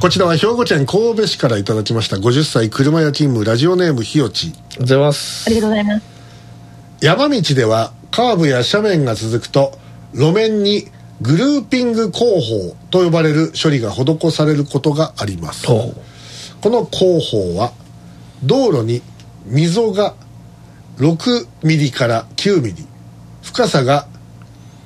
[0.00, 5.46] こちらは兵庫県神戸市からいただきました50歳車屋勤務ラジオネームひよちありがとうございます。
[5.46, 6.06] ありがとうございます。
[7.02, 9.72] 山道ではカーブや斜面が続くと
[10.14, 10.88] 路面に
[11.20, 15.66] グルーピング工法と呼ばれる処理が施されることがあります。
[15.66, 15.92] ほ
[16.62, 17.74] この工法は
[18.42, 19.02] 道路に
[19.44, 20.14] 溝が
[20.96, 22.86] 6ミリから9ミリ
[23.42, 24.06] 深さが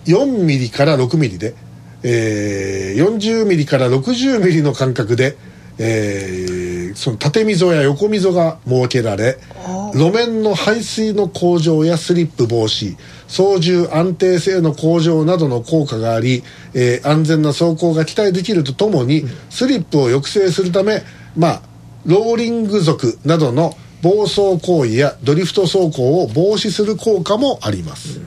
[0.07, 1.55] 4ミリから6ミリで、
[2.03, 5.37] えー40ミリから60ミリの間隔で、
[5.79, 9.39] えーその縦溝や横溝が設けられ
[9.95, 12.97] 路面の排水の向上やスリップ防止
[13.29, 16.43] 操縦安定性の向上などの効果があり、
[16.75, 21.03] えー安全な走行が期待できるとともにスリップを抑制するため
[21.37, 21.63] まあ
[22.07, 28.21] ローリング族などの暴走行為やドリフト走行を防止する効果もあります、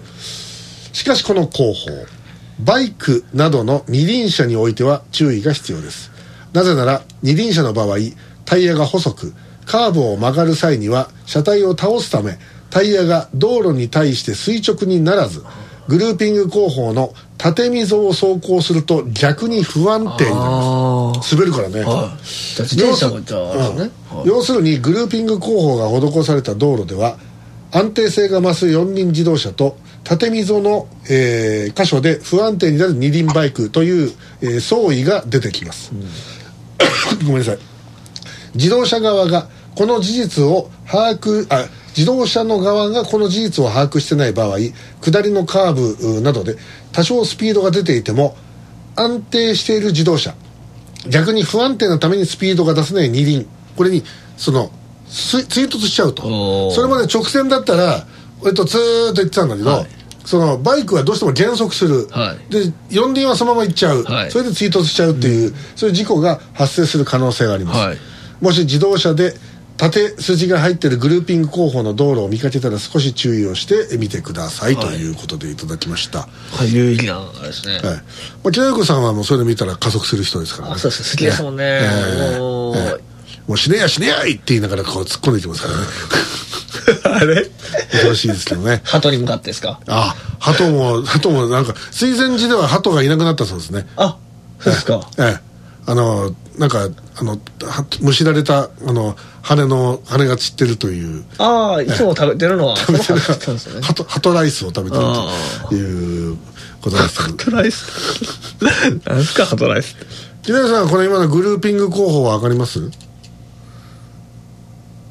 [0.93, 1.89] しかしこの工法
[2.63, 6.11] バイクなどの二輪車においては注意が必要です。
[6.53, 7.97] なぜなら二輪車の場合
[8.45, 9.33] タイヤが細く
[9.65, 12.37] カーブを曲がる際には車体を倒すため
[12.69, 15.43] タイヤが道路に対して垂直にならず
[15.87, 21.35] グルーピング工法の縦溝を走行すると逆に不安定になりあます。
[21.35, 22.25] 滑るからね、あはい。
[22.25, 23.91] じゃあ自転車もじゃああれですね
[24.23, 27.17] うん要するにグルーピング工法が施された道路では
[27.71, 29.77] 安定性が増す四輪自動車と
[30.11, 35.93] 縦溝の、えー箇所で不安定になる二輪バイクという、えー相違が出てきます、
[37.23, 37.59] ごめんなさい。
[38.53, 44.57] 自動車側がこの事実を把握あ自動車の側がこの事実を把握してない場合
[45.01, 46.57] 下りのカーブうなどで
[46.91, 48.35] 多少スピードが出ていても
[48.97, 50.35] 安定している自動車。
[51.07, 53.47] 逆に不安定なためにスピードが出せない二輪。
[53.77, 54.03] これに
[54.35, 54.71] その
[55.07, 56.69] す追突しちゃうと。
[56.71, 58.05] それまで直線だったら
[58.45, 62.53] えっとずーっと行ってたんだけど、はいそのバイクはどうしても減速する、はい。
[62.53, 64.31] で四輪はそのまま行っちゃう、はい。
[64.31, 67.97] それで追突しちゃうっていう、そういう事故が発生する可能性があります、はい。
[68.39, 69.33] もし自動車で
[69.77, 74.85] 縦筋が入ってるグルーピング工法の道路を見かけたら少し注意をしてみてください、はい。
[74.85, 76.27] ということでいただきました、は
[76.65, 76.73] い。
[76.73, 77.73] 有意義なあれですね。
[77.75, 77.83] はい。
[77.83, 78.01] ま
[78.45, 80.73] あ、木田子さんはもうそれ見たら加速する人ですからね。
[80.75, 81.11] あそうです。
[81.11, 81.63] 好きですもんね。
[81.63, 82.39] ええ。
[82.39, 82.77] もう。
[82.77, 83.11] ええ。
[83.47, 85.83] もう死ねや死ねやいって言いながらこう突っ込んでいきますからね
[87.03, 87.49] あれ？
[87.91, 88.81] 恐ろしいですけどね。
[88.83, 89.79] 鳩に向かってですか？
[89.87, 93.87] あ鳩も鳩もなんか水前寺では鳩がいなくなったそうですね。
[93.95, 94.17] あ
[94.59, 95.01] そうですか。
[95.17, 95.51] ええ。
[95.87, 97.31] あのなんかあの
[97.63, 101.23] はむしられたあの羽の羽が散ってるという。
[101.39, 103.19] ああいつも食べてるのは食べてる。
[103.19, 103.81] 鳩だったんですよね。
[103.81, 105.03] ハトハトライスを食べてる
[105.69, 106.37] という
[106.81, 107.87] ことですけどハトライス。
[109.05, 109.95] なんですかハトライス
[110.43, 112.79] 木田さんこの今のグルーピング工法は分かります？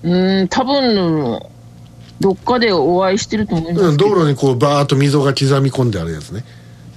[0.02, 1.40] うん、多分、
[2.20, 4.10] どっかでお会いしてると思いまうんすけど。
[4.10, 6.44] 道路にこうバーッと溝が刻み込んであるやつね。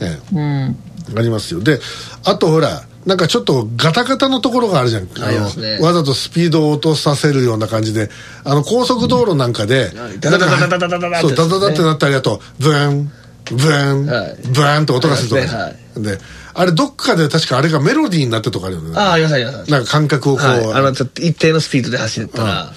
[0.01, 0.35] ええ。
[0.35, 1.17] うん。
[1.17, 1.61] ありますよ。
[1.61, 1.79] で
[2.25, 5.03] あとほらなんかちょっとガタガタのところがあるじゃん。
[5.21, 5.79] ありますね。
[5.79, 8.09] わざとスピードを落とさせるような感じで。
[8.43, 10.19] あの高速道路なんかで、うん。
[10.19, 13.11] ダダダダダダダダダそうダダダってねなったりあとブーン
[13.51, 16.17] ブーン、はいブーンと音がするとか、ありますねで
[16.53, 22.73] あれどっかで確かあれがメロディーになってるとかあるよねああありますありますなんか感覚をこう、はいあのちょっと一定のスピードで走ったら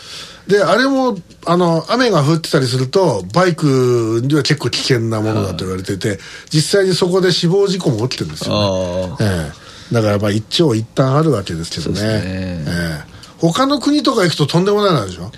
[0.48, 6.18] であれもあの雨が降ってたりするとバイクには結構危険なものだと言われてて
[6.50, 8.54] 実際にそこで死亡事故も起きてるんですよ
[9.08, 9.16] ね。
[9.20, 9.52] あえ
[9.90, 12.00] え、だからまあ一長一短あるわけですけどね。
[12.00, 12.06] ね。
[12.08, 15.32] ええ、他の国とか行くととんでもないのあるでしょ？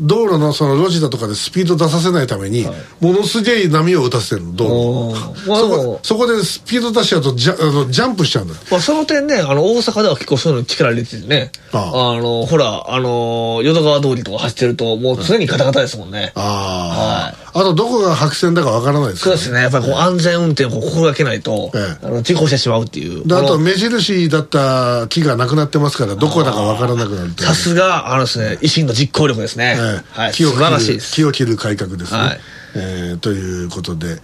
[0.00, 2.66] 道路のその路地だとかでスピード出させないために、
[3.00, 8.54] ものすげえ波を打たせてるの道お路そこそこでスピード出しちゃうとジャあのジャンプしちゃうんだ。
[8.70, 11.52] まあ、その点ね、あの、大阪では結構そういうの力入れててね。
[11.72, 12.22] ああ。
[12.22, 16.32] の、ほら、あの、淀川通りとか走ってると、もう常にガタガタですもんね。
[16.34, 19.62] ああ、あとどこが白線だかわからないですからそうですね。
[19.62, 23.26] やっぱりこう安全運転を心がけないと、ええあの、事故してしまうっていう。
[23.26, 29.76] であことの目印だった木がなくなってますからどこだかわからなくなるさすが、あのですね、維新の実行力ですね。
[29.78, 30.32] ええはい。
[30.32, 31.14] 素木を切る晴らしいです。
[31.14, 32.40] 木を切る改革ですね、はい
[32.74, 34.16] えーということで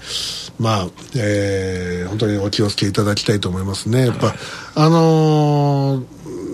[0.59, 4.35] まあ、えー本当にお気をつけいただきたいと思いますねやっぱ
[4.75, 6.05] あのー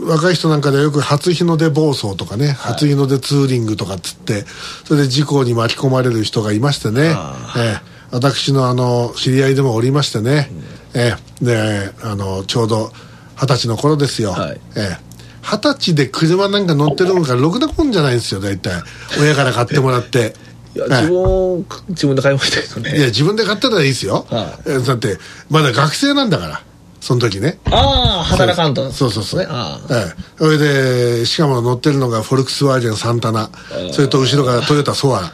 [0.04, 4.44] 若い人なんかではよく初日の出暴走とかね、初日の出ツーリングとかっつって
[4.84, 7.14] それで事故に巻き込まれる人がいましてね、
[7.56, 7.94] ええ。
[8.10, 10.50] 私のあの知り合いでもおりましてね、
[10.94, 11.44] ええ。
[11.44, 12.92] であのちょうど
[13.36, 14.60] 二十歳の頃ですよ、はい。
[14.76, 15.14] ええ。
[15.42, 18.82] 二十歳で車なんか乗ってるのがろくなもんじゃないんですよ大体。
[19.20, 20.34] 親から買ってもらって。
[20.74, 22.98] いや、はい自分、自分で買いましたけどね。
[22.98, 24.78] いや自分で買ったらいいですよ、はえ。
[24.78, 25.18] だって
[25.48, 26.62] まだ学生なんだから
[27.04, 27.58] その時ね。
[27.66, 28.90] ああ、働かんと。
[28.90, 29.10] そう。
[29.10, 29.46] そうそう、ね。
[29.90, 30.22] ええ。
[30.38, 33.50] それでしかも乗ってるのがフォルクスワーゲンサンタナ。
[33.92, 35.32] それと後ろがトヨタソアラ。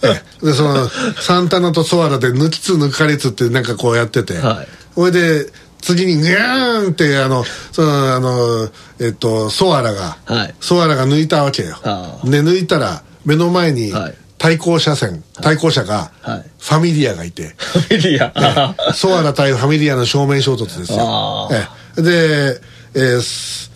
[0.02, 0.46] ええ。
[0.46, 0.88] でその
[1.20, 4.68] サンタナとソアラで抜きつ抜かれつってなんかこうやってて、はい。
[4.94, 5.52] それで
[5.82, 10.54] 次にグーンってあのそのあのえっとソアラが、はい。
[10.58, 11.76] ソアラが抜いたわけよ。
[11.84, 16.44] あで抜いたら目の前にはい対向車線、対向車が、はい。
[16.58, 18.92] ファミリアがいて、ファミリア。
[18.92, 21.48] ソアラ対ファミリアの正面衝突ですよ。
[21.94, 22.60] で、
[22.94, 23.20] えー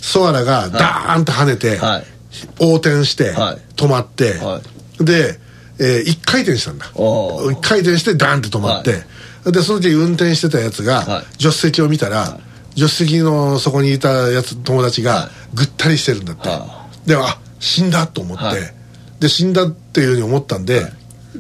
[0.03, 2.05] ソアラがダーンと跳ねて、はい。
[2.61, 3.59] 横転して、はい。
[3.77, 4.61] 止まって、は
[4.99, 5.39] で、
[5.79, 6.91] えー一回転したんだ。
[6.97, 7.53] おー。
[7.53, 9.05] 一回転してダーンって止まって、
[9.49, 11.25] で、その時運転してたやつが、はい。
[11.41, 12.41] 助手席を見たら、
[12.75, 16.49] 助手席のそこにいたやつ、友達がはぐったりしてるんだって。
[16.49, 18.76] はで、あ、死んだと思って、はい
[19.21, 20.87] で、死んだっていうふうに思ったんで、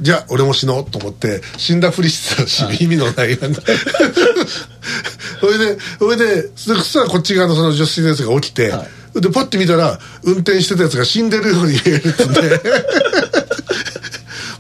[0.01, 3.63] じゃあ俺も死のうと思って死んだふりしてたし、意味のないなんだ
[5.41, 8.85] それでそれでそしたらこっち側のその助手席のやつが起きて、は
[9.15, 12.41] でパッて見たら運転してたやつが死んでるように見えるっつって。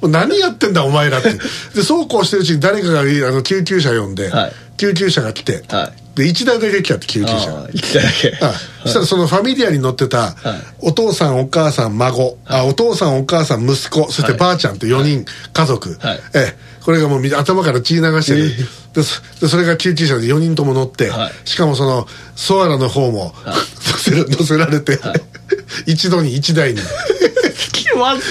[0.01, 1.39] もう何やってんだお前らって。
[1.75, 4.53] でそうこうしてるうちに誰かがあの救急車呼んで、はい。
[4.77, 8.39] 救急車が来て、はいで1台だけ来たって救急車がああ、生きただけ。
[8.41, 8.53] あ
[8.85, 10.35] そしたらそのファミリアに乗ってた、
[10.79, 16.21] お父さんお母さん孫、あお父さんお母さん息子そしてはいばあちゃんと4人、家族、はい。
[16.35, 16.67] ええ。
[16.83, 18.49] これがもうみ頭から血流してる、
[18.95, 21.33] でそでそれが救急車で4人とも乗って、はい。
[21.45, 24.99] しかもそのソアラの方も、 乗せら乗せられて、
[25.85, 26.81] 一度に1台に。
[27.73, 28.23] 気まず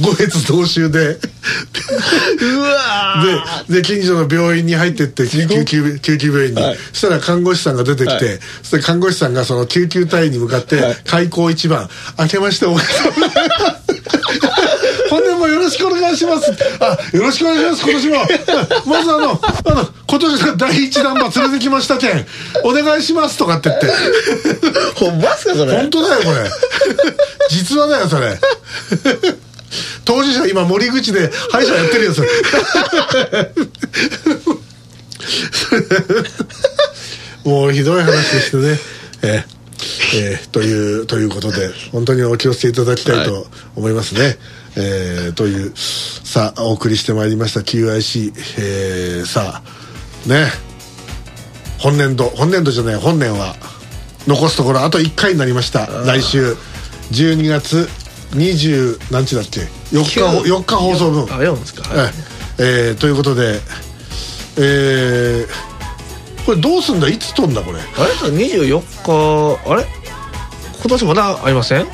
[0.00, 11.88] 五越同州でうわーでで近所の病院に入ってって救急救救急病院に、はいそしたら看護師さんが出てきて、はいそして看護師さんがその救急隊員に向かって、はい開口一番
[12.18, 13.54] 「明けましておめでとうございま
[13.86, 13.90] す」
[15.10, 16.52] 本年もよろしくお願いします。
[16.78, 18.22] あ、よろしくお願いします、今年も。
[18.84, 22.26] う んまずあの、あの、今年の第一弾馬連れてきましたけん、
[22.62, 23.88] お願いしますとかって言って。
[24.94, 26.50] ほんまっすかそれ本当だよ、これ。
[27.50, 28.38] 実話だよ、それ。
[30.10, 32.28] 当事者今森口で歯医者やってるよ、それ。
[37.48, 38.80] もうひどい話でしてね。
[39.22, 39.60] えー
[40.12, 43.46] えーというということで本当にお気をつけいただきたいと
[43.76, 44.36] 思いますね。
[44.74, 50.50] えーというさあお送りしてまいりました QIC、えーさあね。
[51.78, 53.54] 本年度本年度じゃない本年は。
[54.26, 55.86] 残すところあと1回になりました。
[56.04, 56.56] 来週。
[57.12, 57.88] 12月
[58.32, 59.60] 20何日だっけ
[59.96, 61.24] ？4日ほ4日放送分。
[61.24, 62.12] あ、読むんですかはい。
[62.58, 62.88] ええ。
[62.88, 63.60] えーということで
[64.58, 65.70] えー
[66.46, 67.08] これどうすんだ？
[67.08, 67.60] いつ飛んだ？
[67.62, 67.78] これ。
[67.80, 69.84] あれ？24日、あれ？
[70.80, 71.86] 今年まだありません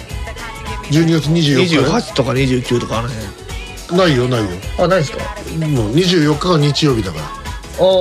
[0.90, 3.98] ？12月24日 ?28 とか29とかあの辺。
[3.98, 4.46] ないよないよ。
[4.78, 5.18] あ、ないですか？
[5.66, 7.24] もう24日が日曜日だから。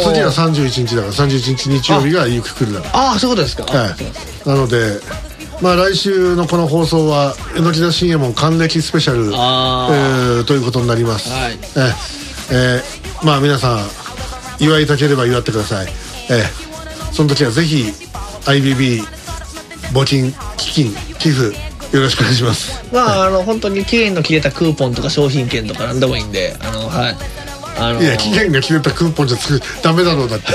[0.03, 3.63] 次は31日だから31日日曜日がゆく来るだからああ、そういうことですか。
[3.65, 3.87] は
[4.45, 4.99] い、なので、
[5.61, 11.57] まあ、来週のこの放送は「榎田信右衛門還暦スペシャル」あえーということになります、はい。
[11.75, 11.93] えー
[12.51, 13.89] えーまあ皆さん
[14.59, 15.87] 祝いたければ祝ってください、
[16.29, 16.65] えー
[17.13, 17.93] その時はぜひ
[18.45, 19.01] IBB
[19.93, 21.57] 募金基金寄付
[21.93, 22.83] よろしくお願いします。
[22.91, 27.17] まあ、あの、本当に期限の切れたクーポンとか商品券とか何でもいいんで、あの、はい。
[27.77, 30.47] あのいや期限が切れたクーポンじゃつくダメだろうだって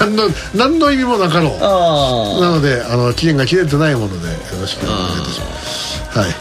[0.00, 1.58] 何の何の意味もなかろう。
[1.60, 6.18] あなのであの期限が切れてないものでよろしくお願いいたします。
[6.18, 6.34] はい。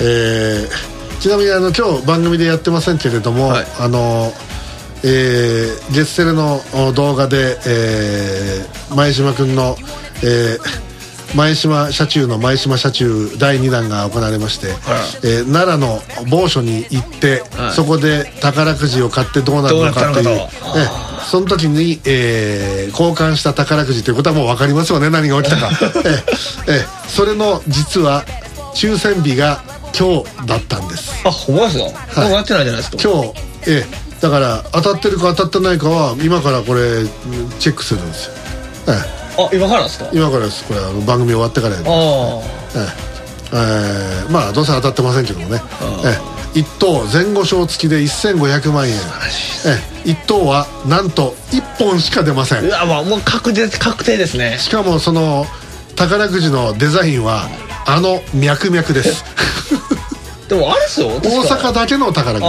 [0.00, 3.66] えーちなみにあの今日番組でやってませんけれども、はい。
[3.80, 4.30] あの
[5.02, 9.76] えー、ゲッセルのお動画で、えー前島君の、
[10.22, 10.84] えー
[11.36, 14.68] 前島車中の前島車中第2弾が行われまして、
[15.26, 17.72] えー奈良の某所に行って、はい。
[17.72, 20.30] そこで宝くじを買ってどうなるのかというど
[21.30, 25.70] その時に、えー交換した宝くじということはもう分かりますよね何が起きたか、
[26.04, 26.24] えー
[26.68, 28.24] えーそれの実は
[28.74, 29.60] 抽選日が
[29.98, 31.12] 今日だったんです。
[31.24, 31.28] あ。
[31.28, 31.78] あ、ほんまです
[32.14, 32.20] か？
[32.22, 32.96] もうやってないじゃないですか。
[33.02, 33.32] 今日
[33.66, 37.08] えーだから当たってるか当たってないかは今からこれうん
[37.58, 38.32] チェックするんですよ、
[38.86, 39.44] えー。
[39.46, 40.06] あ、今からですか？
[40.12, 40.64] 今からです。
[40.64, 41.98] これあの番組終わってからやります。
[41.98, 42.00] あ
[42.76, 42.88] え
[43.52, 44.30] ええー。
[44.32, 45.62] まあどうせ当たってませんけどもね、
[46.04, 48.98] ええ一等前後賞付きで1500万円、え
[50.04, 52.60] え一等はなんと1本しか出ませあ。
[52.60, 54.58] うんわ、まあ、もう確実、確定ですね。
[54.58, 55.46] しかもその
[55.96, 57.48] 宝くじのデザインは
[57.86, 59.24] あの脈々です
[60.48, 61.08] でもあれですよ。
[61.08, 62.48] 大阪だけの宝くじあ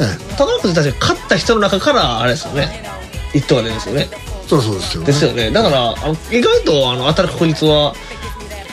[0.00, 0.36] えあ。
[0.36, 2.84] 宝くじたち勝った人の中から、あれですよね。
[3.32, 4.08] 一等が出るんですよね。
[4.48, 5.50] そうそうですよ、ねですよね。
[5.50, 5.94] だから、
[6.32, 7.94] 意外と、あの、当たる確率は、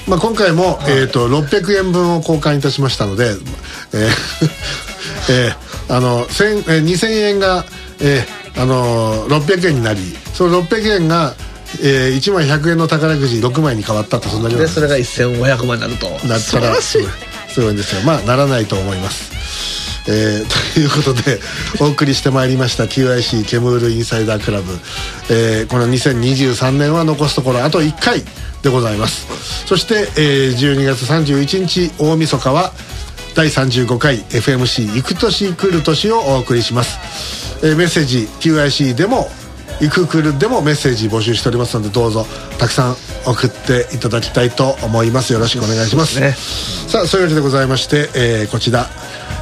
[0.08, 3.32] まあ、今回も、えー、と600円分を交換いたしましたので、
[3.96, 4.50] えー
[5.30, 7.64] えーあの1000えー2000円が、
[8.00, 10.00] えーあのー600円になり
[10.34, 11.34] その600円が、
[11.82, 16.08] えー1枚100円の宝くじ6枚に変わったとそんなようなで、それが1500万になると。
[16.28, 16.76] なったら。
[16.82, 16.98] す
[17.62, 18.02] ごいんですよ。
[18.02, 19.32] まあならないと思います。
[20.08, 21.40] えー ということで
[21.80, 24.78] お送りしてまいりました QIC ケムールインサイダークラブ、
[25.30, 28.24] えーこの2023年は残すところあと1回
[28.62, 29.26] でございます。
[29.66, 32.72] そして、えー12月31日大晦日は
[33.36, 39.28] 第35回 FMC 行く年来る年をお送りします、えーメッセージ QIC でも
[39.82, 42.26] 行く来るでもメッセージ募集しておりますのでどうぞ
[42.58, 42.96] たくさん
[43.28, 45.34] 送っていただきたいと思います。
[45.34, 46.22] よろしくお願いします。
[46.22, 46.32] ね。
[46.32, 48.88] さあそういうわけでございまして、えーこちら、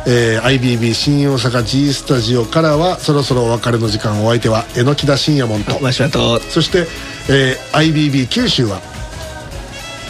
[0.08, 5.80] えー IBB 新大阪 G スタジオからはそろそろお別れの時間お相手は榎木田信也門と。
[5.82, 6.40] マシュマと。
[6.50, 6.88] そして、
[7.30, 8.82] えー IBB 九州は？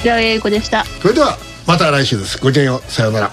[0.03, 0.85] じゃあ、英子でした。
[1.01, 1.37] それでは
[1.67, 2.37] また来週です。
[2.37, 2.91] ごきげんよう。
[2.91, 3.31] さようなら